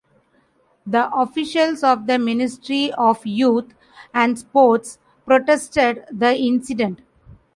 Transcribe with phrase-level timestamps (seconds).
[0.87, 3.75] The officials of the Ministry of Youth
[4.15, 7.01] and Sports protested the incident.